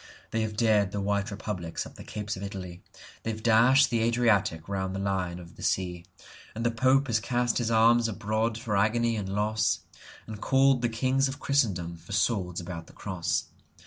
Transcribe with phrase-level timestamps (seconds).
[0.31, 2.81] They have dared the white republics up the capes of Italy,
[3.21, 6.05] They have dashed the Adriatic round the Lion of the Sea,
[6.55, 9.81] And the Pope has cast his arms abroad for agony and loss,
[10.25, 13.49] And called the kings of Christendom for swords about the Cross.